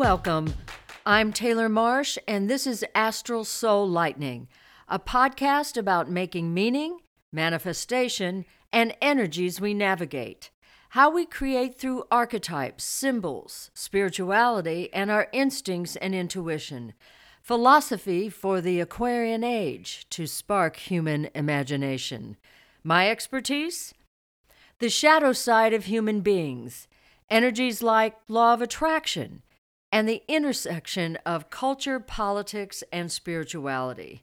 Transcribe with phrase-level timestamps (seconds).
[0.00, 0.54] Welcome.
[1.04, 4.48] I'm Taylor Marsh, and this is Astral Soul Lightning,
[4.88, 7.00] a podcast about making meaning,
[7.30, 10.48] manifestation, and energies we navigate.
[10.88, 16.94] How we create through archetypes, symbols, spirituality, and our instincts and intuition.
[17.42, 22.38] Philosophy for the Aquarian Age to spark human imagination.
[22.82, 23.92] My expertise?
[24.78, 26.88] The shadow side of human beings,
[27.28, 29.42] energies like law of attraction,
[29.92, 34.22] and the intersection of culture, politics, and spirituality.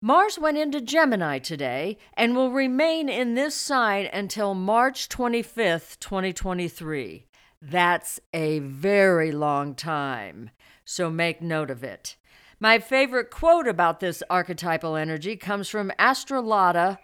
[0.00, 7.26] Mars went into Gemini today and will remain in this sign until March 25th, 2023.
[7.62, 10.50] That's a very long time,
[10.84, 12.16] so make note of it.
[12.60, 16.98] My favorite quote about this archetypal energy comes from Astrolada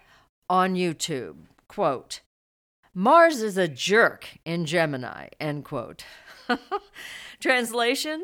[0.51, 1.37] on YouTube.
[1.68, 2.21] Quote,
[2.93, 6.05] Mars is a jerk in Gemini, end quote.
[7.41, 8.23] Translation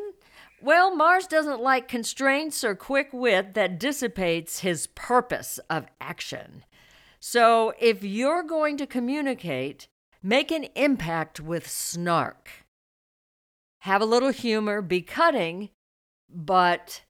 [0.61, 6.65] Well, Mars doesn't like constraints or quick wit that dissipates his purpose of action.
[7.19, 9.89] So if you're going to communicate,
[10.23, 12.51] make an impact with snark.
[13.81, 15.71] Have a little humor, be cutting,
[16.29, 17.03] but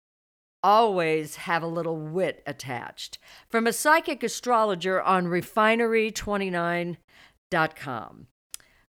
[0.62, 3.18] always have a little wit attached.
[3.48, 8.26] From a psychic astrologer on refinery29.com.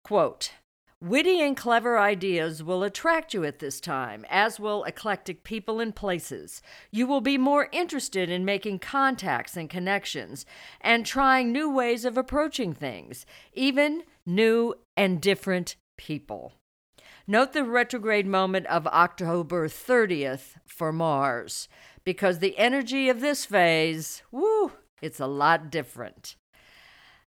[0.03, 0.51] Quote,
[1.01, 5.93] Witty and clever ideas will attract you at this time, as will eclectic people and
[5.93, 6.61] places.
[6.89, 10.45] You will be more interested in making contacts and connections
[10.79, 16.53] and trying new ways of approaching things, even new and different people.
[17.27, 21.67] Note the retrograde moment of October 30th for Mars,
[22.05, 24.71] because the energy of this phase, woo,
[25.01, 26.37] it's a lot different.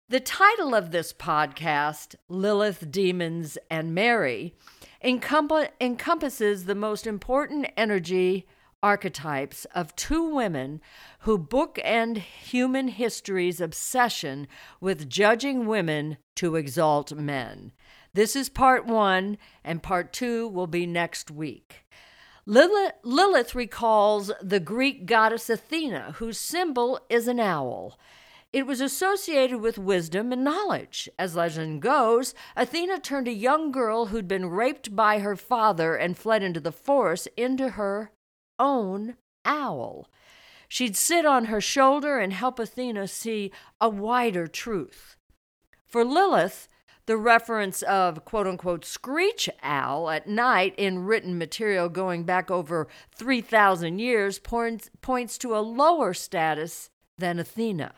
[0.08, 4.54] The title of this podcast, Lilith, Demons, and Mary,
[5.02, 8.46] encompasses the most important energy
[8.84, 10.80] archetypes of two women
[11.22, 14.46] who bookend human history's obsession
[14.80, 17.72] with judging women to exalt men.
[18.14, 21.84] This is part one, and part two will be next week.
[22.46, 27.98] Lilith, Lilith recalls the Greek goddess Athena, whose symbol is an owl.
[28.56, 31.10] It was associated with wisdom and knowledge.
[31.18, 36.16] As legend goes, Athena turned a young girl who'd been raped by her father and
[36.16, 38.12] fled into the forest into her
[38.58, 40.08] own owl.
[40.70, 45.18] She'd sit on her shoulder and help Athena see a wider truth.
[45.86, 46.66] For Lilith,
[47.04, 52.88] the reference of quote unquote screech owl at night in written material going back over
[53.16, 57.92] 3,000 years points, points to a lower status than Athena.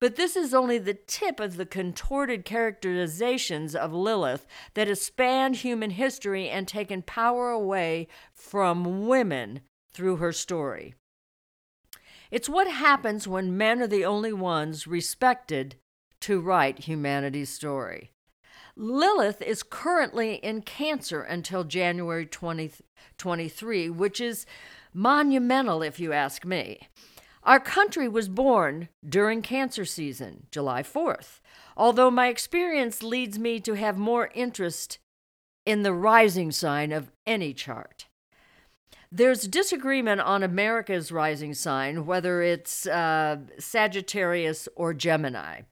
[0.00, 5.56] But this is only the tip of the contorted characterizations of Lilith that have spanned
[5.56, 9.60] human history and taken power away from women
[9.92, 10.94] through her story.
[12.30, 15.76] It's what happens when men are the only ones respected
[16.20, 18.12] to write humanity's story.
[18.76, 24.46] Lilith is currently in Cancer until January 2023, which is
[24.94, 26.86] monumental if you ask me.
[27.48, 31.40] Our country was born during Cancer season, July 4th,
[31.78, 34.98] although my experience leads me to have more interest
[35.64, 38.04] in the rising sign of any chart.
[39.10, 45.62] There's disagreement on America's rising sign, whether it's uh, Sagittarius or Gemini.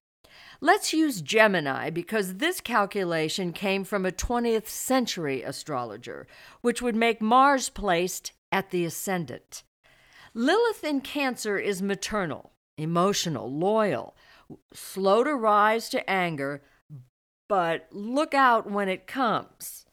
[0.63, 6.27] Let's use Gemini because this calculation came from a 20th century astrologer,
[6.63, 9.63] which would make Mars placed at the ascendant.
[10.39, 14.15] Lilith in Cancer is maternal, emotional, loyal,
[14.75, 16.61] slow to rise to anger,
[17.49, 19.87] but look out when it comes.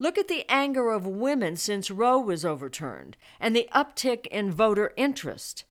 [0.00, 4.92] Look at the anger of women since Roe was overturned and the uptick in voter
[4.96, 5.62] interest.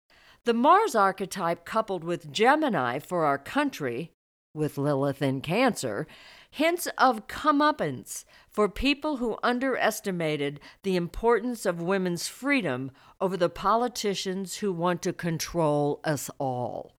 [0.45, 4.13] The Mars archetype coupled with Gemini for our country
[4.53, 6.07] with Lilith in Cancer,
[6.53, 14.57] hints of comeuppance for people who underestimated the importance of women's freedom over the politicians
[14.57, 16.91] who want to control us all.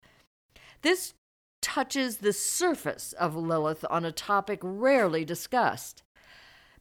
[0.82, 1.14] This
[1.62, 6.02] touches the surface of Lilith on a topic rarely discussed.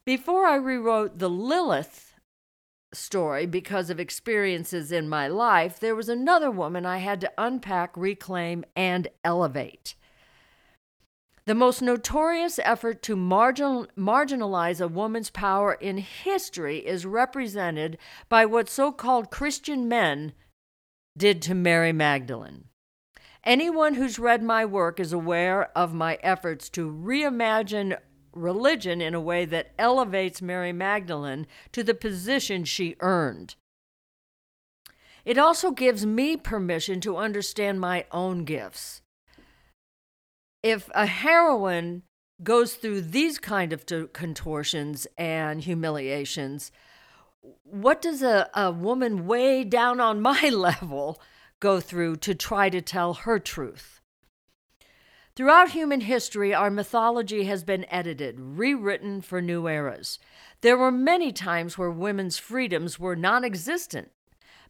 [0.03, 2.15] Before I rewrote the Lilith
[2.91, 7.95] story because of experiences in my life, there was another woman I had to unpack,
[7.95, 9.93] reclaim, and elevate.
[11.45, 17.97] The most notorious effort to marginal, marginalize a woman's power in history is represented
[18.29, 20.33] by what so called Christian men
[21.17, 22.65] did to Mary Magdalene.
[23.43, 27.97] Anyone who's read my work is aware of my efforts to reimagine
[28.31, 33.55] religion in a way that elevates Mary Magdalene to the position she earned.
[35.25, 39.02] It also gives me permission to understand my own gifts.
[40.63, 42.03] If a heroine
[42.41, 46.71] goes through these kind of contortions and humiliations,
[47.63, 51.21] what does a, a woman way down on my level
[51.59, 53.99] go through to try to tell her truth?
[55.35, 60.19] Throughout human history, our mythology has been edited, rewritten for new eras.
[60.61, 64.11] There were many times where women's freedoms were non existent,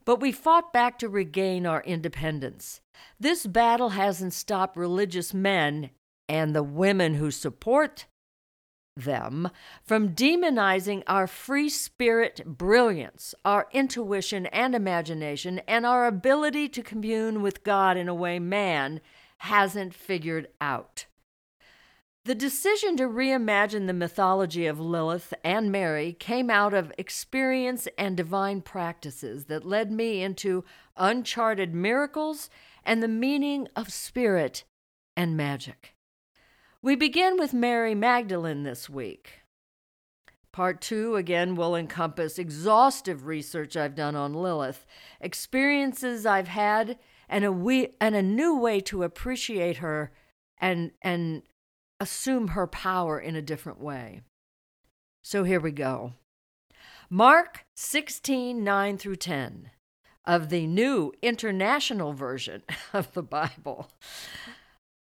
[0.05, 2.81] but we fought back to regain our independence.
[3.19, 5.91] This battle hasn't stopped religious men
[6.29, 8.05] and the women who support
[8.95, 9.49] them
[9.83, 17.41] from demonizing our free spirit brilliance, our intuition and imagination, and our ability to commune
[17.41, 19.01] with God in a way man
[19.39, 21.05] hasn't figured out.
[22.25, 28.15] The decision to reimagine the mythology of Lilith and Mary came out of experience and
[28.15, 30.63] divine practices that led me into
[30.95, 32.49] uncharted miracles
[32.85, 34.63] and the meaning of spirit
[35.17, 35.95] and magic.
[36.81, 39.41] We begin with Mary Magdalene this week.
[40.53, 44.85] Part two, again, will encompass exhaustive research I've done on Lilith,
[45.19, 46.97] experiences I've had,
[47.27, 50.13] and a, we, and a new way to appreciate her
[50.57, 51.41] and, and
[52.03, 54.19] assume her power in a different way.
[55.23, 56.13] So here we go.
[57.09, 59.71] Mark 16 9 through 10
[60.25, 62.61] of the New International Version
[62.93, 63.89] of the Bible.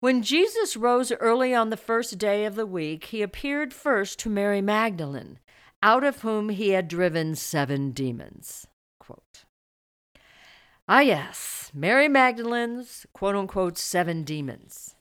[0.01, 4.29] When Jesus rose early on the first day of the week, he appeared first to
[4.29, 5.39] Mary Magdalene,
[5.83, 8.67] out of whom he had driven seven demons.
[8.99, 9.45] Quote.
[10.87, 14.97] Ah, yes, Mary Magdalene's quote unquote seven demons.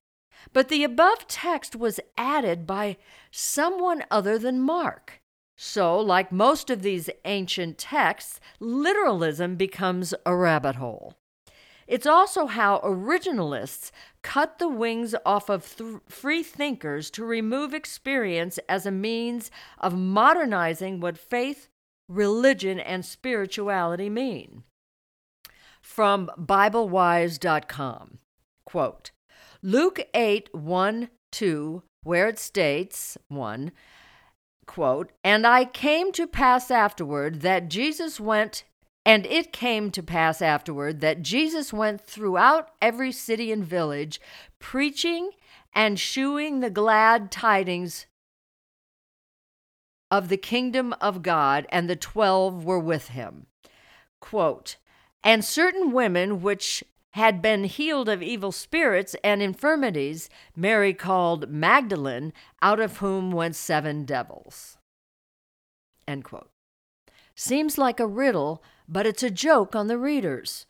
[0.54, 2.98] But the above text was added by
[3.32, 5.22] someone other than Mark.
[5.56, 11.16] So, like most of these ancient texts, literalism becomes a rabbit hole.
[11.86, 13.92] It's also how originalists
[14.22, 19.98] cut the wings off of th- free thinkers to remove experience as a means of
[19.98, 21.68] modernizing what faith,
[22.08, 24.64] religion, and spirituality mean.
[25.82, 28.20] From BibleWise.com
[28.70, 29.10] quote,
[29.62, 33.72] Luke 8 1 2, where it states, 1,
[34.66, 38.64] quote, And I came to pass afterward that Jesus went
[39.06, 44.22] and it came to pass afterward that Jesus went throughout every city and village,
[44.60, 45.32] preaching
[45.74, 48.06] and shewing the glad tidings
[50.12, 53.46] of the kingdom of God, and the twelve were with him.
[54.20, 54.78] Quote,
[55.24, 62.34] and certain women which had been healed of evil spirits and infirmities, Mary called Magdalene,
[62.62, 64.78] out of whom went seven devils.
[66.08, 66.52] End quote.
[67.36, 70.66] Seems like a riddle, but it's a joke on the readers.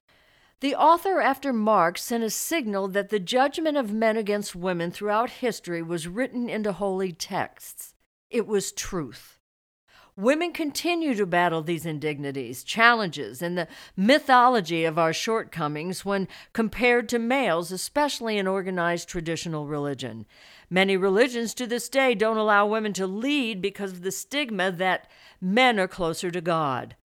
[0.61, 5.29] The author, after Mark, sent a signal that the judgment of men against women throughout
[5.29, 7.95] history was written into holy texts.
[8.29, 9.38] It was truth.
[10.19, 17.07] Women continue to battle these indignities, challenges, and the mythology of our shortcomings when compared
[17.07, 20.25] to males, especially in organized traditional religion.
[20.69, 25.09] Many religions to this day don't allow women to lead because of the stigma that
[25.39, 26.97] men are closer to God.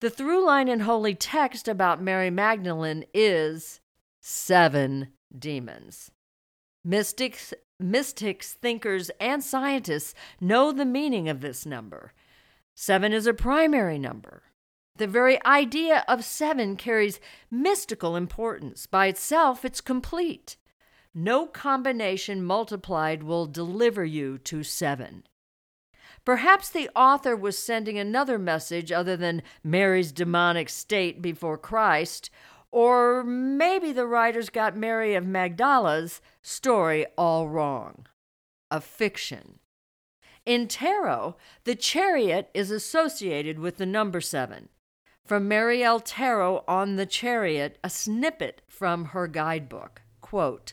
[0.00, 3.78] The through line in holy text about Mary Magdalene is
[4.20, 6.10] seven demons.
[6.84, 12.12] Mystics, mystics, thinkers, and scientists know the meaning of this number.
[12.82, 14.42] Seven is a primary number.
[14.96, 17.20] The very idea of seven carries
[17.50, 18.86] mystical importance.
[18.86, 20.56] By itself, it's complete.
[21.12, 25.24] No combination multiplied will deliver you to seven.
[26.24, 32.30] Perhaps the author was sending another message other than Mary's demonic state before Christ,
[32.72, 38.06] or maybe the writers got Mary of Magdala's story all wrong.
[38.70, 39.59] A fiction.
[40.46, 44.68] In tarot, the chariot is associated with the number seven.
[45.24, 50.02] From Mary-El Tarot on the Chariot, a snippet from her guidebook.
[50.20, 50.72] Quote,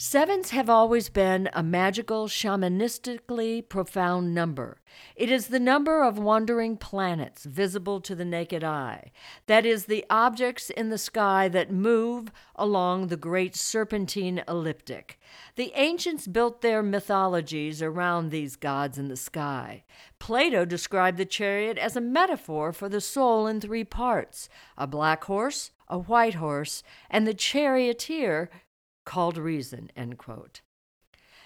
[0.00, 4.80] Sevens have always been a magical, shamanistically profound number.
[5.16, 9.10] It is the number of wandering planets visible to the naked eye.
[9.48, 15.18] That is, the objects in the sky that move along the great serpentine ecliptic.
[15.56, 19.82] The ancients built their mythologies around these gods in the sky.
[20.20, 25.24] Plato described the chariot as a metaphor for the soul in three parts a black
[25.24, 28.48] horse, a white horse, and the charioteer
[29.08, 29.90] called reason.
[29.96, 30.60] End quote.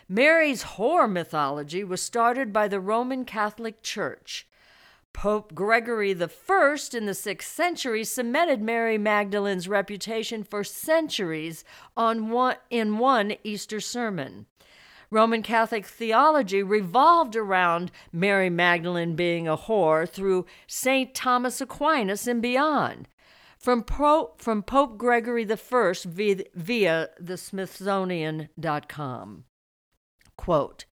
[0.09, 4.49] Mary's whore mythology was started by the Roman Catholic Church.
[5.13, 11.65] Pope Gregory I in the 6th century cemented Mary Magdalene's reputation for centuries
[11.97, 14.47] on one, in one Easter sermon.
[15.09, 21.15] Roman Catholic theology revolved around Mary Magdalene being a whore through St.
[21.15, 23.07] Thomas Aquinas and beyond.
[23.63, 23.85] From,
[24.39, 25.55] from Pope Gregory I
[26.05, 29.45] via, via the Smithsonian.com.
[30.37, 30.85] Quote,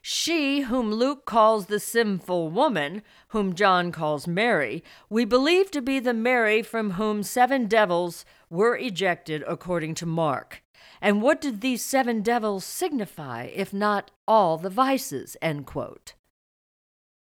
[0.00, 5.98] she, whom Luke calls the sinful woman, whom John calls Mary, we believe to be
[5.98, 10.62] the Mary from whom seven devils were ejected according to Mark.
[11.00, 15.36] And what did these seven devils signify, if not all the vices?
[15.42, 16.14] End quote.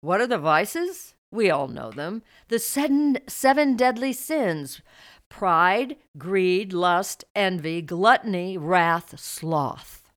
[0.01, 1.15] What are the vices?
[1.37, 2.23] We all know them.
[2.49, 4.81] The seven, seven deadly sins
[5.29, 10.11] pride, greed, lust, envy, gluttony, wrath, sloth.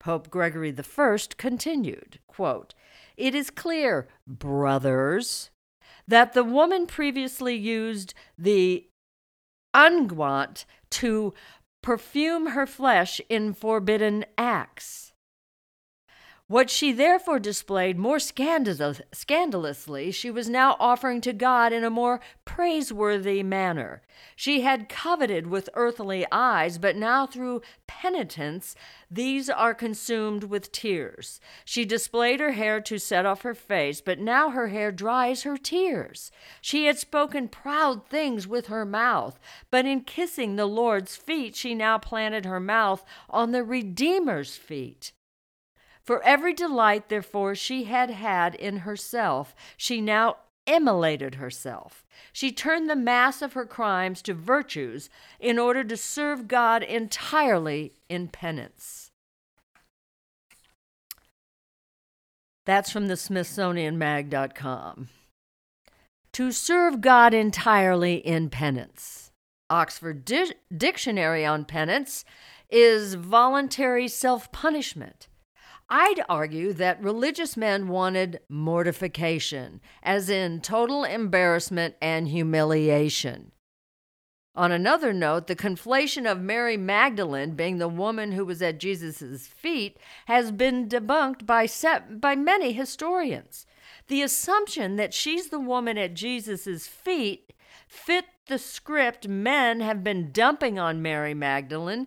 [0.00, 2.74] Pope Gregory I continued, quote,
[3.16, 5.50] It is clear, brothers,
[6.08, 8.88] that the woman previously used the
[9.72, 11.34] unguent to
[11.82, 15.09] perfume her flesh in forbidden acts.
[16.50, 21.90] What she therefore displayed more scandalous, scandalously, she was now offering to God in a
[21.90, 24.02] more praiseworthy manner.
[24.34, 28.74] She had coveted with earthly eyes, but now through penitence,
[29.08, 31.40] these are consumed with tears.
[31.64, 35.56] She displayed her hair to set off her face, but now her hair dries her
[35.56, 36.32] tears.
[36.60, 39.38] She had spoken proud things with her mouth,
[39.70, 45.12] but in kissing the Lord's feet, she now planted her mouth on the Redeemer's feet.
[46.10, 52.04] For every delight, therefore, she had had in herself, she now immolated herself.
[52.32, 57.92] She turned the mass of her crimes to virtues in order to serve God entirely
[58.08, 59.12] in penance.
[62.66, 65.10] That's from the SmithsonianMag.com.
[66.32, 69.30] To serve God entirely in penance.
[69.70, 72.24] Oxford Di- Dictionary on penance
[72.68, 75.28] is voluntary self punishment
[75.92, 83.50] I'd argue that religious men wanted mortification, as in total embarrassment and humiliation.
[84.54, 89.48] On another note, the conflation of Mary Magdalene being the woman who was at Jesus'
[89.48, 93.66] feet has been debunked by, set, by many historians.
[94.06, 97.52] The assumption that she's the woman at Jesus' feet
[97.88, 102.06] fit the script men have been dumping on Mary Magdalene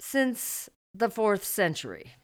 [0.00, 2.14] since the fourth century.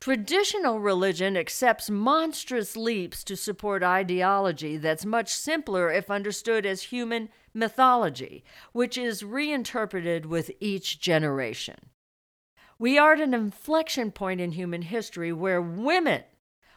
[0.00, 7.28] Traditional religion accepts monstrous leaps to support ideology that's much simpler if understood as human
[7.52, 8.42] mythology,
[8.72, 11.76] which is reinterpreted with each generation.
[12.78, 16.22] We are at an inflection point in human history where women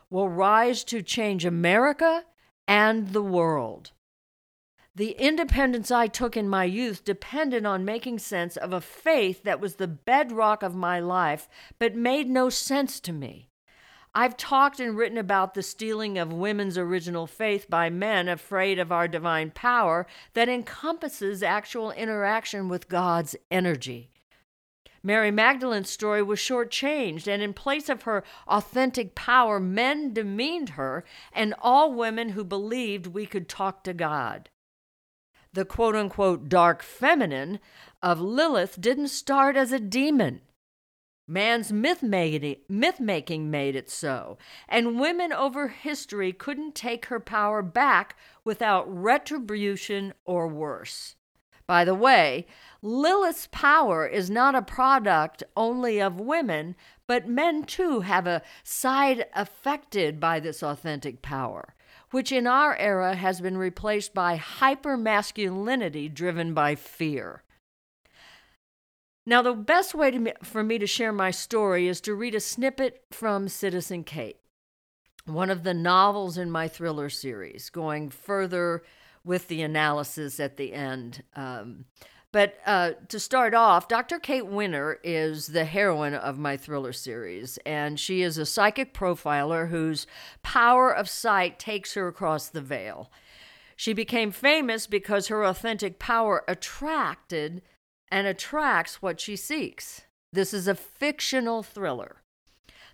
[0.10, 2.26] will rise to change America
[2.68, 3.92] and the world.
[4.96, 9.60] The independence I took in my youth depended on making sense of a faith that
[9.60, 13.50] was the bedrock of my life, but made no sense to me.
[14.14, 18.92] I've talked and written about the stealing of women's original faith by men afraid of
[18.92, 24.12] our divine power that encompasses actual interaction with God's energy.
[25.02, 31.04] Mary Magdalene's story was shortchanged, and in place of her authentic power, men demeaned her
[31.34, 34.50] and all women who believed we could talk to God
[35.54, 37.60] the quote unquote dark feminine
[38.02, 40.42] of Lilith didn't start as a demon.
[41.26, 48.18] Man's myth making made it so, and women over history couldn't take her power back
[48.44, 51.16] without retribution or worse.
[51.66, 52.46] By the way,
[52.82, 56.76] Lilith's power is not a product only of women,
[57.08, 61.74] but men too have a side affected by this authentic power
[62.14, 67.42] which in our era has been replaced by hypermasculinity driven by fear.
[69.26, 72.40] Now, the best way to, for me to share my story is to read a
[72.40, 74.38] snippet from Citizen Kate,
[75.26, 78.84] one of the novels in my thriller series, going further
[79.24, 81.24] with the analysis at the end.
[81.36, 81.86] Um,
[82.34, 84.18] but uh, to start off, Dr.
[84.18, 89.70] Kate Winter is the heroine of my thriller series, and she is a psychic profiler
[89.70, 90.08] whose
[90.42, 93.12] power of sight takes her across the veil.
[93.76, 97.62] She became famous because her authentic power attracted
[98.12, 100.02] and attracts what she seeks.
[100.32, 102.24] This is a fictional thriller.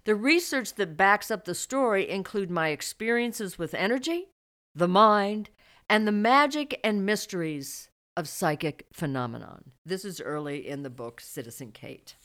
[0.03, 4.27] The research that backs up the story include my experiences with energy,
[4.75, 5.49] the mind,
[5.89, 9.71] and the magic and mysteries of psychic phenomenon.
[9.85, 12.15] This is early in the book Citizen Kate.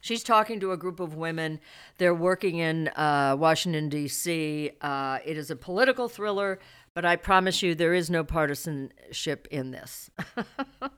[0.00, 1.58] She's talking to a group of women.
[1.98, 4.70] They're working in uh, Washington, D.C.
[4.80, 6.60] Uh, it is a political thriller,
[6.94, 10.08] but I promise you there is no partisanship in this.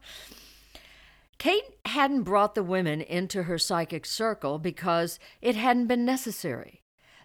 [1.38, 6.82] Kate hadn't brought the women into her psychic circle because it hadn't been necessary.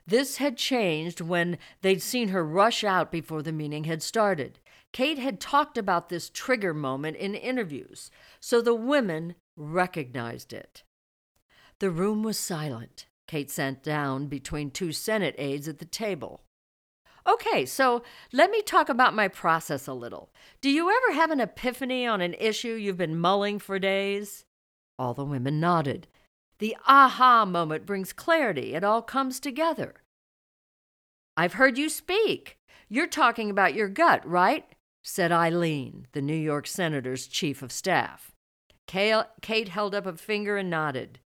[0.07, 4.59] This had changed when they'd seen her rush out before the meeting had started.
[4.93, 10.83] Kate had talked about this trigger moment in interviews, so the women recognized it.
[11.79, 13.07] The room was silent.
[13.27, 16.41] Kate sat down between two Senate aides at the table.
[17.27, 20.29] Okay, so let me talk about my process a little.
[20.61, 24.45] Do you ever have an epiphany on an issue you've been mulling for days?
[24.99, 26.07] All the women nodded.
[26.59, 29.95] The aha moment brings clarity, it all comes together.
[31.35, 32.57] I've heard you speak.
[32.89, 34.65] You're talking about your gut, right?
[35.03, 38.31] Said Eileen, the New York Senator's chief of staff.
[38.87, 41.19] Kate held up a finger and nodded.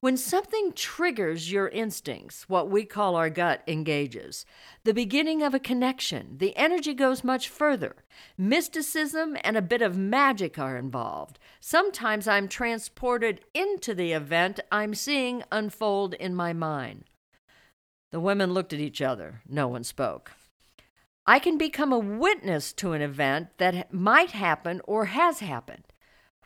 [0.00, 4.44] When something triggers your instincts, what we call our gut engages.
[4.84, 6.36] The beginning of a connection.
[6.36, 7.96] The energy goes much further.
[8.36, 11.38] Mysticism and a bit of magic are involved.
[11.60, 17.04] Sometimes I'm transported into the event I'm seeing unfold in my mind.
[18.12, 19.40] The women looked at each other.
[19.48, 20.32] No one spoke.
[21.26, 25.84] I can become a witness to an event that might happen or has happened.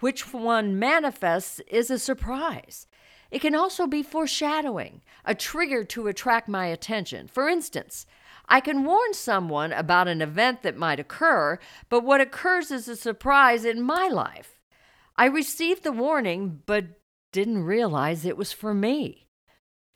[0.01, 2.87] Which one manifests is a surprise.
[3.31, 7.29] It can also be foreshadowing, a trigger to attract my attention.
[7.29, 8.07] For instance,
[8.49, 11.59] I can warn someone about an event that might occur,
[11.89, 14.59] but what occurs is a surprise in my life.
[15.17, 17.01] I received the warning, but
[17.33, 19.29] didn't realize it was for me.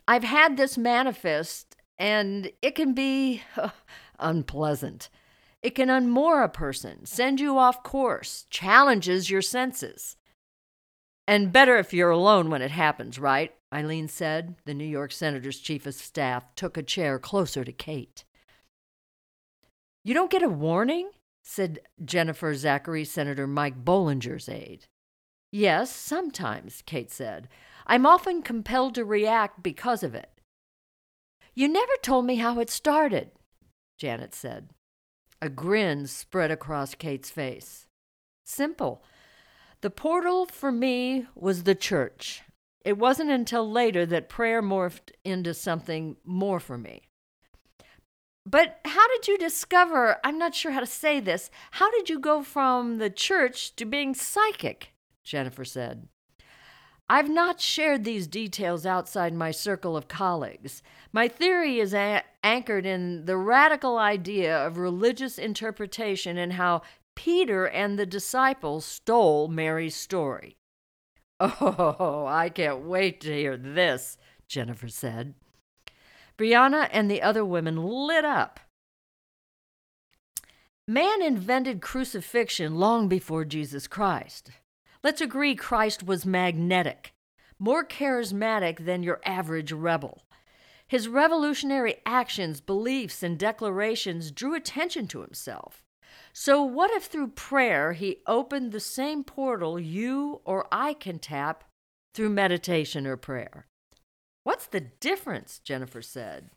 [0.07, 3.43] I've had this manifest, and it can be
[4.25, 5.09] unpleasant.
[5.63, 10.17] It can unmoor a person, send you off course, challenges your senses.
[11.27, 13.55] And better if you're alone when it happens, right?
[13.73, 14.57] Eileen said.
[14.67, 18.25] The New York Senator's chief of staff took a chair closer to Kate.
[20.05, 21.11] You don't get a warning?
[21.43, 24.87] said Jennifer Zachary, Senator Mike Bollinger's aide.
[25.51, 27.49] Yes, sometimes, Kate said.
[27.87, 30.31] I'm often compelled to react because of it.
[31.55, 33.31] You never told me how it started,
[33.99, 34.71] Janet said.
[35.41, 37.87] A grin spread across Kate's face.
[38.45, 39.03] Simple.
[39.81, 42.43] The portal for me was the church.
[42.85, 47.03] It wasn't until later that prayer morphed into something more for me.
[48.47, 50.19] But how did you discover?
[50.23, 51.51] I'm not sure how to say this.
[51.73, 54.93] How did you go from the church to being psychic?
[55.23, 56.09] Jennifer said.
[57.09, 60.83] I've not shared these details outside my circle of colleagues.
[61.13, 66.83] My theory is a- anchored in the radical idea of religious interpretation and how
[67.15, 70.57] Peter and the disciples stole Mary's story.
[71.41, 74.17] Oh, I can't wait to hear this,
[74.49, 75.35] Jennifer said.
[76.39, 78.61] Brianna and the other women lit up.
[80.87, 84.51] Man invented crucifixion long before Jesus Christ.
[85.05, 87.13] Let's agree Christ was magnetic,
[87.59, 90.23] more charismatic than your average rebel.
[90.89, 95.85] His revolutionary actions, beliefs, and declarations drew attention to himself.
[96.33, 101.65] So, what if through prayer he opened the same portal you or I can tap
[102.15, 103.67] through meditation or prayer?
[104.43, 105.59] What's the difference?
[105.59, 106.49] Jennifer said.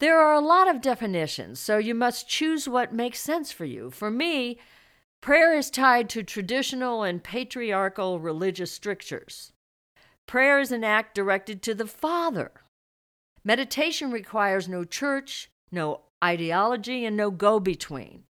[0.00, 3.90] There are a lot of definitions, so you must choose what makes sense for you.
[3.90, 4.58] For me,
[5.20, 9.52] prayer is tied to traditional and patriarchal religious strictures.
[10.26, 12.52] Prayer is an act directed to the Father.
[13.44, 18.24] Meditation requires no church, no ideology, and no go between.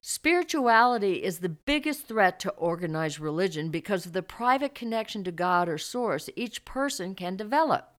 [0.00, 5.68] Spirituality is the biggest threat to organized religion because of the private connection to God
[5.68, 7.92] or Source each person can develop.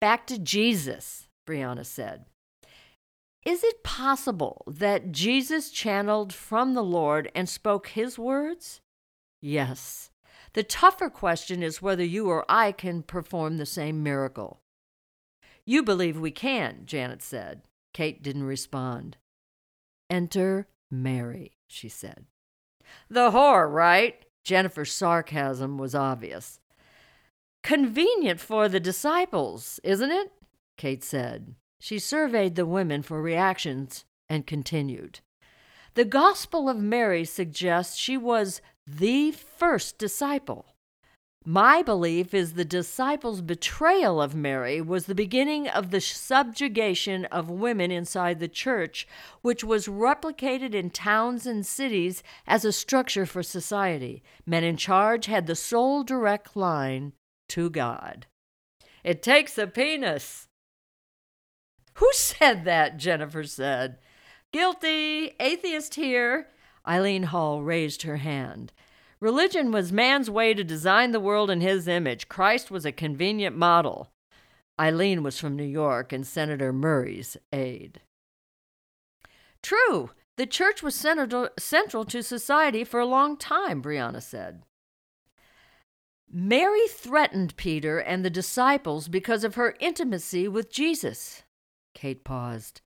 [0.00, 2.24] Back to Jesus, Brianna said.
[3.48, 8.82] Is it possible that Jesus channeled from the Lord and spoke his words?
[9.40, 10.10] Yes.
[10.52, 14.60] The tougher question is whether you or I can perform the same miracle.
[15.64, 17.62] You believe we can, Janet said.
[17.94, 19.16] Kate didn't respond.
[20.10, 22.26] Enter Mary, she said.
[23.08, 24.26] The whore, right?
[24.44, 26.60] Jennifer's sarcasm was obvious.
[27.62, 30.32] Convenient for the disciples, isn't it?
[30.76, 31.54] Kate said.
[31.80, 35.20] She surveyed the women for reactions and continued.
[35.94, 40.66] The Gospel of Mary suggests she was the first disciple.
[41.44, 47.48] My belief is the disciples' betrayal of Mary was the beginning of the subjugation of
[47.48, 49.08] women inside the church,
[49.40, 54.22] which was replicated in towns and cities as a structure for society.
[54.44, 57.14] Men in charge had the sole direct line
[57.50, 58.26] to God.
[59.02, 60.47] It takes a penis.
[61.98, 62.96] Who said that?
[62.96, 63.98] Jennifer said.
[64.52, 65.34] Guilty.
[65.40, 66.48] Atheist here.
[66.86, 68.72] Eileen Hall raised her hand.
[69.20, 72.28] Religion was man's way to design the world in his image.
[72.28, 74.10] Christ was a convenient model.
[74.80, 78.00] Eileen was from New York and Senator Murray's aide.
[79.60, 84.62] True, the church was central to society for a long time, Brianna said.
[86.30, 91.42] Mary threatened Peter and the disciples because of her intimacy with Jesus.
[91.98, 92.80] Kate paused.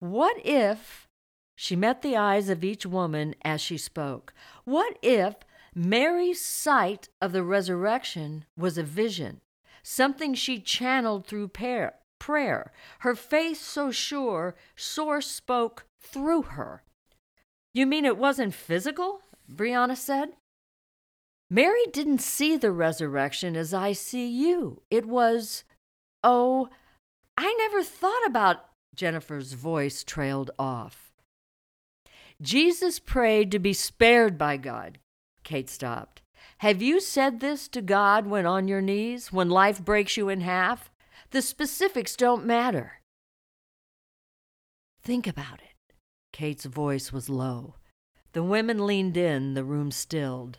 [0.00, 1.08] What if
[1.56, 4.34] she met the eyes of each woman as she spoke?
[4.64, 5.36] What if
[5.74, 9.40] Mary's sight of the resurrection was a vision,
[9.82, 12.72] something she channeled through prayer.
[12.98, 16.82] Her faith so sure, source spoke through her.
[17.72, 19.22] You mean it wasn't physical?
[19.50, 20.32] Brianna said.
[21.48, 24.82] Mary didn't see the resurrection as I see you.
[24.90, 25.64] It was,
[26.22, 26.68] oh,
[27.42, 28.66] I never thought about.
[28.94, 31.10] Jennifer's voice trailed off.
[32.42, 34.98] Jesus prayed to be spared by God,
[35.42, 36.20] Kate stopped.
[36.58, 40.42] Have you said this to God when on your knees, when life breaks you in
[40.42, 40.90] half?
[41.30, 43.00] The specifics don't matter.
[45.02, 45.94] Think about it.
[46.34, 47.76] Kate's voice was low.
[48.34, 50.58] The women leaned in, the room stilled.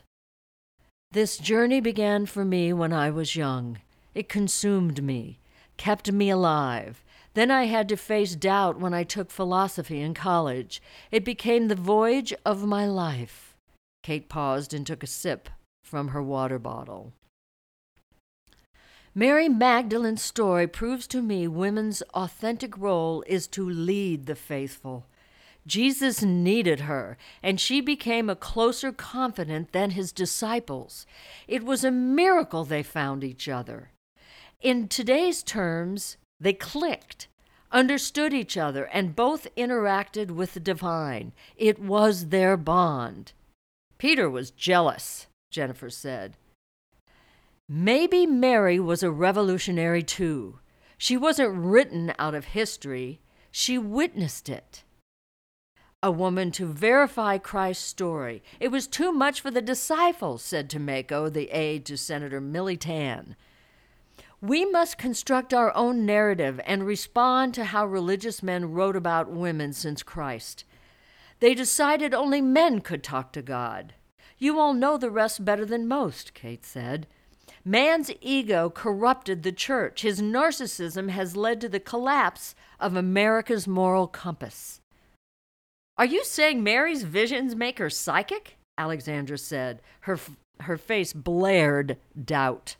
[1.12, 3.78] This journey began for me when I was young.
[4.16, 5.38] It consumed me,
[5.82, 7.02] kept me alive.
[7.34, 10.80] Then I had to face doubt when I took philosophy in college.
[11.10, 13.56] It became the voyage of my life.
[14.04, 15.48] Kate paused and took a sip
[15.82, 17.14] from her water bottle.
[19.12, 25.06] Mary Magdalene's story proves to me women's authentic role is to lead the faithful.
[25.66, 31.06] Jesus needed her, and she became a closer confidant than his disciples.
[31.48, 33.90] It was a miracle they found each other.
[34.62, 37.26] In today's terms, they clicked,
[37.72, 41.32] understood each other, and both interacted with the divine.
[41.56, 43.32] It was their bond.
[43.98, 46.36] Peter was jealous, Jennifer said.
[47.68, 50.60] Maybe Mary was a revolutionary too.
[50.96, 53.20] She wasn't written out of history,
[53.50, 54.84] she witnessed it.
[56.04, 58.44] A woman to verify Christ's story.
[58.60, 63.34] It was too much for the disciples, said Tomeko, the aide to Senator Millie Tan.
[64.42, 69.72] We must construct our own narrative and respond to how religious men wrote about women
[69.72, 70.64] since Christ.
[71.38, 73.94] They decided only men could talk to God.
[74.38, 77.06] You all know the rest better than most, Kate said.
[77.64, 80.02] Man's ego corrupted the church.
[80.02, 84.80] His narcissism has led to the collapse of America's moral compass.
[85.96, 88.56] Are you saying Mary's visions make her psychic?
[88.76, 89.80] Alexandra said.
[90.00, 90.18] Her,
[90.62, 92.74] her face blared doubt.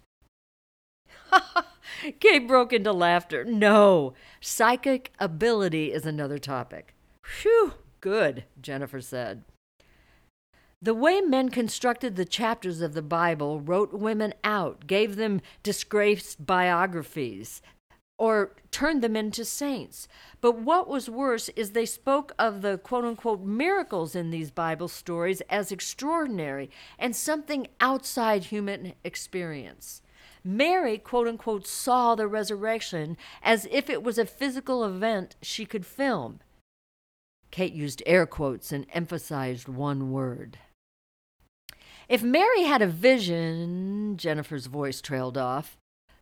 [2.21, 3.45] Kate broke into laughter.
[3.45, 6.95] No, psychic ability is another topic.
[7.25, 9.45] Phew, Good, Jennifer said.
[10.83, 16.45] The way men constructed the chapters of the Bible wrote women out, gave them disgraced
[16.45, 17.62] biographies,
[18.18, 20.09] or turned them into saints.
[20.40, 24.88] But what was worse is they spoke of the quote unquote miracles in these Bible
[24.88, 30.02] stories as extraordinary and something outside human experience.
[30.45, 35.87] Mary, quote unquote, saw the resurrection as if it was a physical event she could
[35.87, 36.41] film.
[37.51, 40.59] Kate used air quotes and emphasized one word.
[42.09, 45.77] If Mary had a vision, Jennifer's voice trailed off.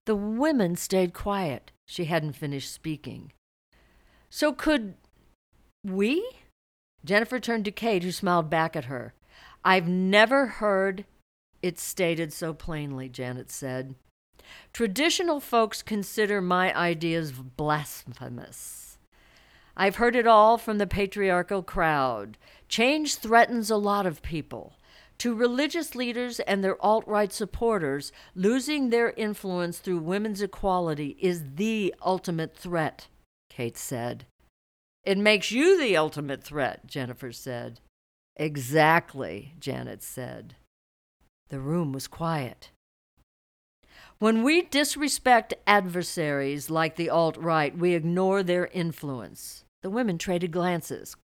[0.07, 1.73] The women stayed quiet.
[1.87, 3.33] She hadn't finished speaking.
[4.29, 4.95] So could
[5.85, 6.29] we?
[7.05, 9.15] Jennifer turned to Kate, who smiled back at her.
[9.65, 11.05] I've never heard
[11.63, 13.95] it stated so plainly, Janet said.
[14.72, 18.98] Traditional folks consider my ideas blasphemous.
[19.76, 22.37] I've heard it all from the patriarchal crowd.
[22.68, 24.74] Change threatens a lot of people.
[25.18, 31.42] To religious leaders and their alt right supporters, losing their influence through women's equality is
[31.57, 33.09] the ultimate threat,
[33.50, 34.24] Kate said.
[35.05, 37.81] It makes you the ultimate threat, Jennifer said.
[38.37, 40.55] Exactly, Janet said.
[41.50, 42.70] The room was quiet.
[44.21, 49.65] When we disrespect adversaries like the alt right, we ignore their influence.
[49.81, 51.17] The women traded glances.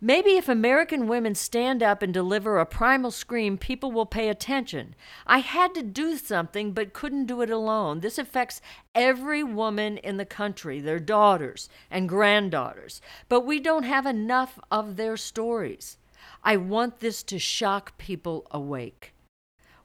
[0.00, 4.94] Maybe if American women stand up and deliver a primal scream, people will pay attention.
[5.26, 8.00] I had to do something but couldn't do it alone.
[8.00, 8.62] This affects
[8.94, 14.96] every woman in the country, their daughters and granddaughters, but we don't have enough of
[14.96, 15.98] their stories.
[16.42, 19.12] I want this to shock people awake.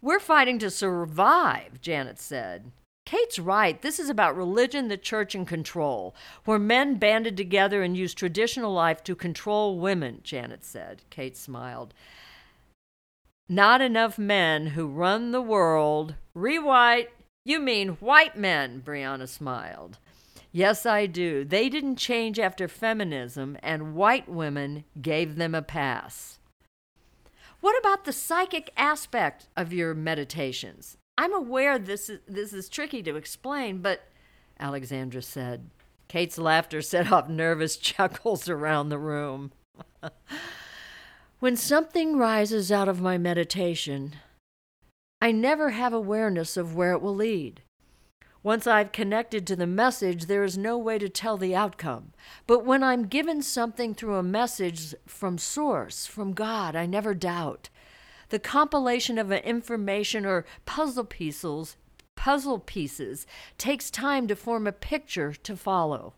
[0.01, 2.71] We're fighting to survive, Janet said.
[3.05, 3.81] Kate's right.
[3.81, 8.73] This is about religion, the church, and control, where men banded together and used traditional
[8.73, 11.03] life to control women, Janet said.
[11.10, 11.93] Kate smiled.
[13.47, 16.15] Not enough men who run the world.
[16.33, 17.10] Rewhite.
[17.45, 19.99] You mean white men, Brianna smiled.
[20.51, 21.45] Yes, I do.
[21.45, 26.39] They didn't change after feminism, and white women gave them a pass.
[27.60, 30.98] What about the psychic aspect of your meditations?
[31.17, 34.08] I'm aware this is, this is tricky to explain, but
[34.60, 35.70] Alexandra said.
[36.08, 39.52] Kate's laughter set off nervous chuckles around the room.
[41.39, 44.15] when something rises out of my meditation,
[45.20, 47.62] I never have awareness of where it will lead.
[48.43, 52.13] Once I've connected to the message, there is no way to tell the outcome.
[52.45, 57.69] But when I'm given something through a message from Source, from God, I never doubt
[58.30, 61.78] the compilation of information or puzzle pieces
[62.17, 63.26] puzzle pieces
[63.58, 66.13] takes time to form a picture to follow.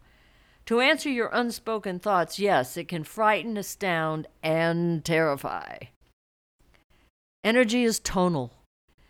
[0.65, 5.77] To answer your unspoken thoughts, yes, it can frighten, astound, and terrify.
[7.43, 8.53] Energy is tonal.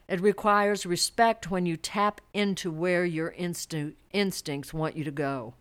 [0.09, 5.53] It requires respect when you tap into where your insti- instincts want you to go.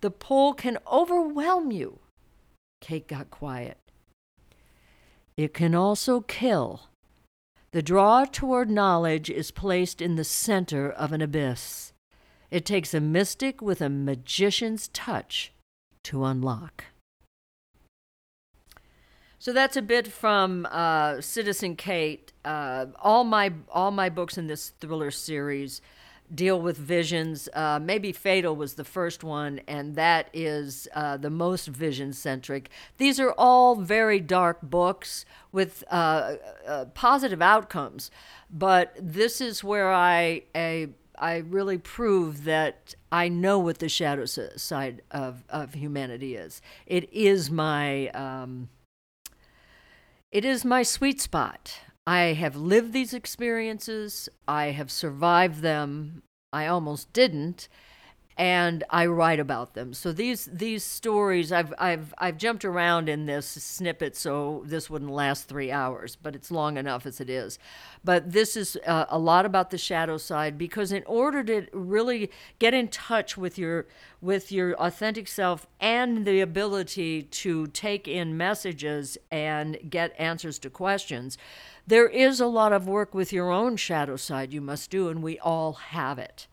[0.00, 1.98] The pull can overwhelm you.
[2.80, 3.78] Kate got quiet.
[5.36, 6.82] It can also kill.
[7.72, 11.92] The draw toward knowledge is placed in the center of an abyss.
[12.48, 15.52] It takes a mystic with a magician's touch
[16.04, 16.84] to unlock.
[19.46, 22.32] So that's a bit from uh, Citizen Kate.
[22.44, 25.80] Uh, all my all my books in this thriller series
[26.34, 27.48] deal with visions.
[27.54, 32.70] Uh, maybe Fatal was the first one, and that is uh, the most vision centric.
[32.98, 38.10] These are all very dark books with uh, uh, positive outcomes,
[38.50, 40.88] but this is where I, I,
[41.20, 46.60] I really prove that I know what the shadow side of, of humanity is.
[46.84, 48.08] It is my.
[48.08, 48.70] Um,
[50.32, 51.80] it is my sweet spot.
[52.06, 54.28] I have lived these experiences.
[54.46, 56.22] I have survived them.
[56.52, 57.68] I almost didn't.
[58.38, 59.94] And I write about them.
[59.94, 65.10] So these these stories I've I've I've jumped around in this snippet so this wouldn't
[65.10, 67.58] last three hours, but it's long enough as it is.
[68.04, 72.30] But this is uh, a lot about the shadow side because in order to really
[72.58, 73.86] get in touch with your
[74.20, 80.68] with your authentic self and the ability to take in messages and get answers to
[80.68, 81.38] questions,
[81.86, 85.22] there is a lot of work with your own shadow side you must do, and
[85.22, 86.46] we all have it.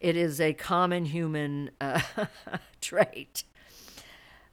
[0.00, 2.00] It is a common human uh,
[2.80, 3.44] trait.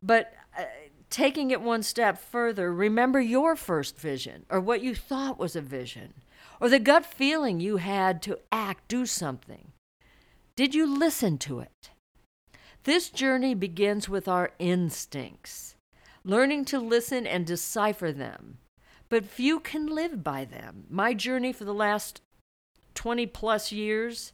[0.01, 0.63] But uh,
[1.09, 5.61] taking it one step further, remember your first vision or what you thought was a
[5.61, 6.13] vision
[6.59, 9.71] or the gut feeling you had to act, do something.
[10.55, 11.89] Did you listen to it?
[12.83, 15.75] This journey begins with our instincts,
[16.23, 18.57] learning to listen and decipher them
[19.13, 20.85] but few can live by them.
[20.89, 22.21] My journey for the last
[22.95, 24.33] 20 plus years,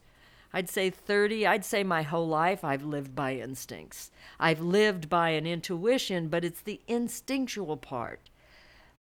[0.53, 4.11] I'd say 30, I'd say my whole life, I've lived by instincts.
[4.39, 8.29] I've lived by an intuition, but it's the instinctual part.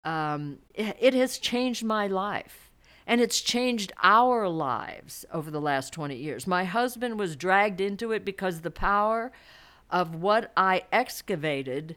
[0.04, 2.70] Um, it, it has changed my life.
[3.06, 6.46] And it's changed our lives over the last 20 years.
[6.46, 9.30] My husband was dragged into it because the power
[9.90, 11.96] of what I excavated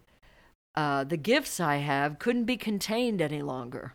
[0.78, 3.94] uh, the gifts I have couldn't be contained any longer.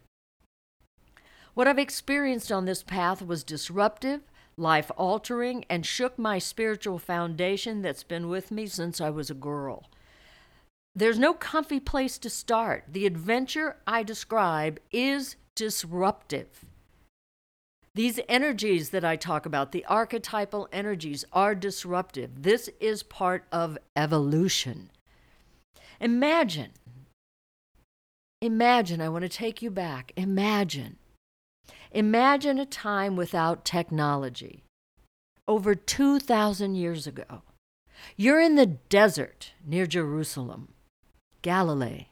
[1.54, 4.22] What I've experienced on this path was disruptive,
[4.56, 9.34] life altering, and shook my spiritual foundation that's been with me since I was a
[9.34, 9.88] girl.
[10.94, 12.84] There's no comfy place to start.
[12.88, 16.64] The adventure I describe is disruptive.
[17.94, 22.42] These energies that I talk about, the archetypal energies, are disruptive.
[22.42, 24.90] This is part of evolution.
[26.00, 26.72] Imagine,
[28.40, 30.12] imagine, I want to take you back.
[30.16, 30.96] Imagine,
[31.92, 34.64] imagine a time without technology.
[35.46, 37.42] Over 2,000 years ago,
[38.16, 40.72] you're in the desert near Jerusalem,
[41.42, 42.06] Galilee.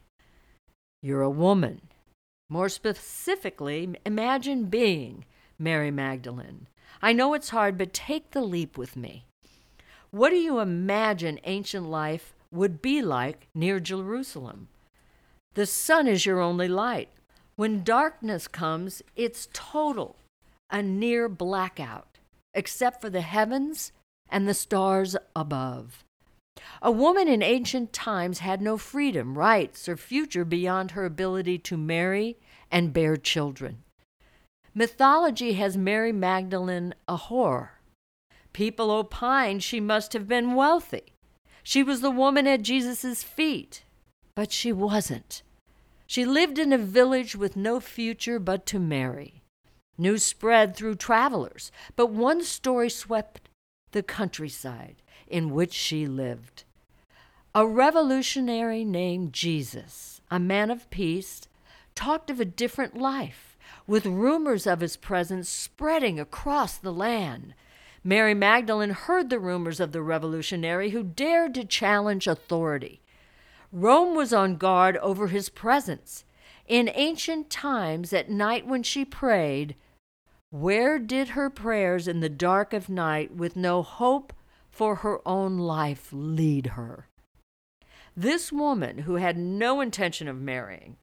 [1.02, 1.82] You're a woman.
[2.48, 5.24] More specifically, imagine being
[5.58, 6.66] Mary Magdalene.
[7.00, 9.24] I know it's hard, but take the leap with me.
[10.10, 14.68] What do you imagine ancient life would be like near Jerusalem.
[15.54, 17.08] The sun is your only light.
[17.56, 20.16] When darkness comes, it's total,
[20.70, 22.18] a near blackout,
[22.54, 23.92] except for the heavens
[24.28, 26.04] and the stars above.
[26.82, 31.76] A woman in ancient times had no freedom, rights, or future beyond her ability to
[31.76, 32.36] marry
[32.70, 33.82] and bear children.
[34.74, 37.70] Mythology has Mary Magdalene a whore.
[38.52, 41.12] People opine she must have been wealthy.
[41.62, 43.84] She was the woman at Jesus' feet,
[44.34, 45.42] but she wasn't.
[46.10, 49.44] She lived in a village with no future but to marry.
[49.96, 53.48] News spread through travelers, but one story swept
[53.92, 54.96] the countryside
[55.28, 56.64] in which she lived.
[57.54, 61.42] A revolutionary named Jesus, a man of peace,
[61.94, 67.54] talked of a different life, with rumors of his presence spreading across the land.
[68.02, 73.00] Mary Magdalene heard the rumors of the revolutionary who dared to challenge authority.
[73.72, 76.24] Rome was on guard over his presence.
[76.66, 79.76] In ancient times, at night when she prayed,
[80.50, 84.32] where did her prayers in the dark of night, with no hope
[84.70, 87.08] for her own life, lead her?
[88.16, 90.96] This woman, who had no intention of marrying,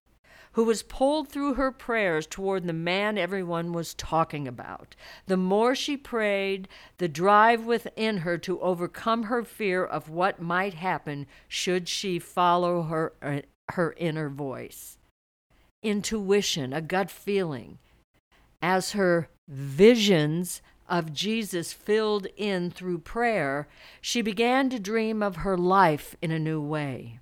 [0.58, 4.96] who was pulled through her prayers toward the man everyone was talking about.
[5.28, 6.68] The more she prayed,
[6.98, 12.82] the drive within her to overcome her fear of what might happen should she follow
[12.82, 13.42] her, uh,
[13.74, 14.98] her inner voice.
[15.84, 17.78] Intuition, a gut feeling,
[18.60, 23.68] as her visions of Jesus filled in through prayer,
[24.02, 27.20] she began to dream of her life in a new way.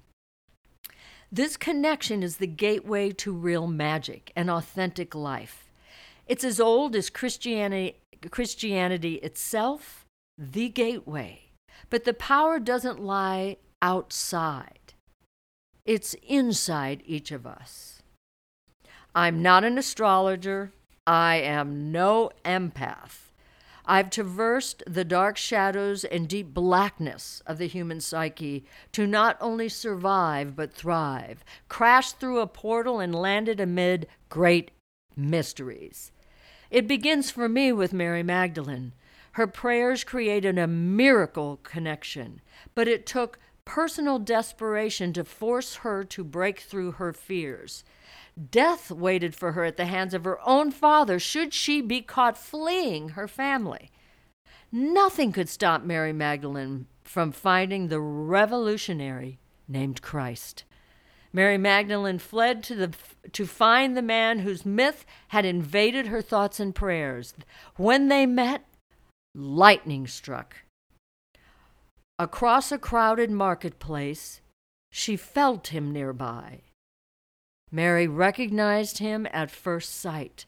[1.35, 5.69] This connection is the gateway to real magic and authentic life.
[6.27, 7.97] It's as old as Christianity,
[8.31, 10.05] Christianity itself,
[10.37, 11.49] the gateway.
[11.89, 14.93] But the power doesn't lie outside,
[15.85, 18.01] it's inside each of us.
[19.13, 20.71] I'm not an astrologer,
[21.05, 23.24] I am no empath.
[23.87, 29.69] I've traversed the dark shadows and deep blackness of the human psyche to not only
[29.69, 34.71] survive but thrive, crashed through a portal and landed amid great
[35.15, 36.11] mysteries.
[36.71, 38.93] It begins for me with Mary Magdalene.
[39.33, 42.41] Her prayers created a miracle connection,
[42.73, 47.83] but it took personal desperation to force her to break through her fears.
[48.51, 52.37] Death waited for her at the hands of her own father should she be caught
[52.37, 53.91] fleeing her family.
[54.71, 60.65] Nothing could stop Mary Magdalene from finding the revolutionary named Christ.
[61.31, 62.93] Mary Magdalene fled to, the,
[63.31, 67.33] to find the man whose myth had invaded her thoughts and prayers.
[67.75, 68.65] When they met,
[69.33, 70.57] lightning struck.
[72.17, 74.41] Across a crowded marketplace,
[74.91, 76.61] she felt him nearby.
[77.75, 80.45] Mary recognized him at first sight.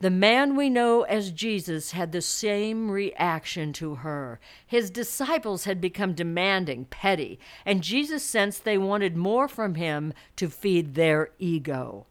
[0.00, 4.38] The man we know as Jesus had the same reaction to her.
[4.66, 10.50] His disciples had become demanding, petty, and Jesus sensed they wanted more from him to
[10.50, 12.08] feed their ego.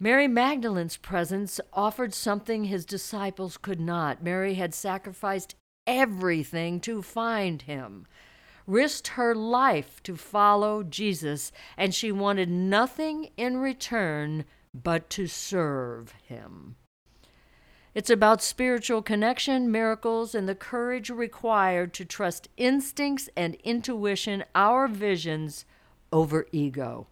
[0.00, 4.20] Mary Magdalene's presence offered something his disciples could not.
[4.20, 5.54] Mary had sacrificed
[5.86, 8.08] everything to find him
[8.66, 16.12] risked her life to follow Jesus, and she wanted nothing in return but to serve
[16.24, 16.76] him.
[17.94, 24.86] It's about spiritual connection, miracles, and the courage required to trust instincts and intuition, our
[24.86, 25.64] visions,
[26.12, 27.06] over ego.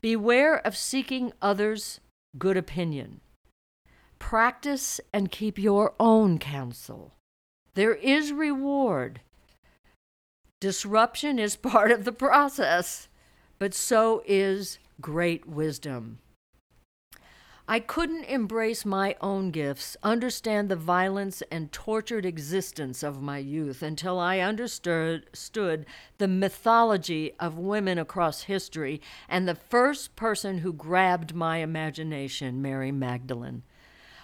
[0.00, 2.00] Beware of seeking others'
[2.38, 3.20] good opinion.
[4.20, 7.14] Practice and keep your own counsel.
[7.74, 9.20] There is reward
[10.62, 13.08] Disruption is part of the process,
[13.58, 16.20] but so is great wisdom.
[17.66, 23.82] I couldn't embrace my own gifts, understand the violence and tortured existence of my youth
[23.82, 25.84] until I understood stood
[26.18, 32.92] the mythology of women across history and the first person who grabbed my imagination, Mary
[32.92, 33.64] Magdalene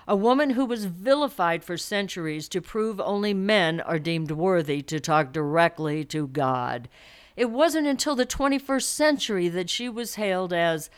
[0.09, 4.99] a woman who was vilified for centuries to prove only men are deemed worthy to
[4.99, 6.89] talk directly to God.
[7.37, 10.89] It wasn't until the 21st century that she was hailed as,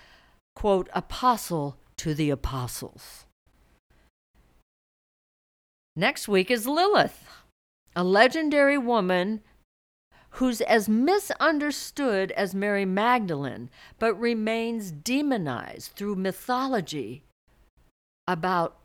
[0.54, 3.26] quote, apostle to the apostles.
[5.96, 7.26] Next week is Lilith,
[7.96, 9.40] a legendary woman
[10.34, 17.24] who's as misunderstood as Mary Magdalene, but remains demonized through mythology
[18.28, 18.80] about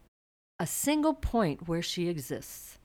[0.59, 2.77] a single point where she exists.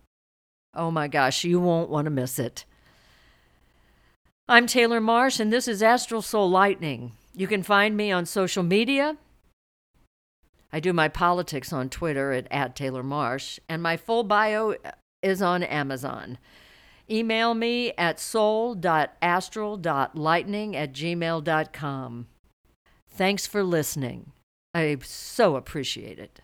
[0.75, 2.65] Oh my gosh, you won't want to miss it.
[4.49, 7.13] I'm Taylor Marsh, and this is Astral Soul Lightning.
[7.35, 9.17] You can find me on social media.
[10.73, 14.75] I do my politics on Twitter at, at Taylor Marsh, and my full bio
[15.23, 16.39] is on Amazon.
[17.09, 22.27] Email me at soul.astral.lightning at gmail.com.
[23.09, 24.33] Thanks for listening.
[24.73, 26.41] I so appreciate it.